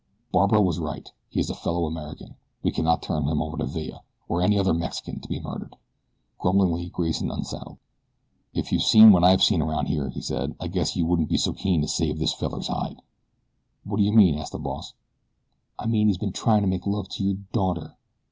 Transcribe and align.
Barbara 0.31 0.59
was 0.63 0.79
right 0.79 1.11
he 1.29 1.39
is 1.39 1.51
a 1.51 1.53
fellow 1.53 1.85
American. 1.85 2.33
We 2.63 2.71
cannot 2.71 3.03
turn 3.03 3.27
him 3.27 3.39
over 3.39 3.55
to 3.57 3.67
Villa, 3.67 4.01
or 4.27 4.41
any 4.41 4.57
other 4.57 4.73
Mexican 4.73 5.19
to 5.19 5.29
be 5.29 5.39
murdered." 5.39 5.75
Grumblingly 6.39 6.89
Grayson 6.89 7.29
unsaddled. 7.29 7.77
"Ef 8.55 8.71
you'd 8.71 8.81
seen 8.81 9.11
what 9.11 9.23
I've 9.23 9.43
seen 9.43 9.61
around 9.61 9.89
here," 9.89 10.09
he 10.09 10.23
said, 10.23 10.55
"I 10.59 10.69
guess 10.69 10.95
you 10.95 11.05
wouldn't 11.05 11.29
be 11.29 11.37
so 11.37 11.53
keen 11.53 11.81
to 11.83 11.87
save 11.87 12.17
this 12.17 12.33
feller's 12.33 12.67
hide." 12.67 13.03
"What 13.83 13.97
do 13.97 14.03
you 14.03 14.11
mean?" 14.11 14.39
asked 14.39 14.53
the 14.53 14.57
boss. 14.57 14.95
"I 15.77 15.85
mean 15.85 16.07
that 16.07 16.13
he's 16.13 16.17
ben 16.17 16.31
tryin' 16.31 16.61
to 16.63 16.67
make 16.67 16.87
love 16.87 17.07
to 17.09 17.23
your 17.23 17.35
daughter." 17.53 17.95